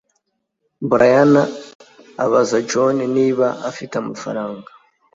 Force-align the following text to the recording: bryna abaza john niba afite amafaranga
bryna 0.89 1.41
abaza 2.23 2.57
john 2.69 2.97
niba 3.15 3.47
afite 3.69 3.93
amafaranga 4.01 4.69